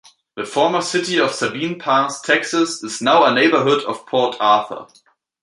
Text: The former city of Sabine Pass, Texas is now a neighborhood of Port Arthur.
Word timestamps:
The 0.35 0.45
former 0.45 0.81
city 0.81 1.19
of 1.19 1.29
Sabine 1.31 1.77
Pass, 1.77 2.21
Texas 2.23 2.81
is 2.81 3.03
now 3.03 3.23
a 3.23 3.35
neighborhood 3.35 3.83
of 3.83 4.07
Port 4.07 4.35
Arthur. 4.39 4.87